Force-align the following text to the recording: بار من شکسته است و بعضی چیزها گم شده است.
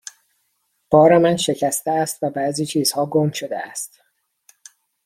بار 0.89 1.17
من 1.17 1.37
شکسته 1.37 1.91
است 1.91 2.23
و 2.23 2.29
بعضی 2.29 2.65
چیزها 2.65 3.05
گم 3.05 3.31
شده 3.31 3.57
است. 3.59 3.99